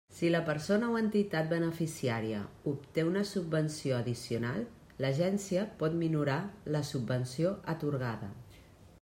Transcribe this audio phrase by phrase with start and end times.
[0.17, 2.39] Si la persona o entitat beneficiària
[2.71, 4.65] obté una subvenció addicional,
[5.05, 6.41] l'Agència pot minorar
[6.77, 8.33] la subvenció atorgada.